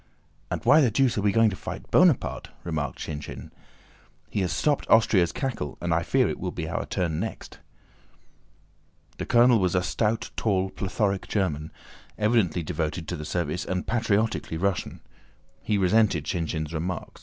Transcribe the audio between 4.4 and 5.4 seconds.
has stopped Austria's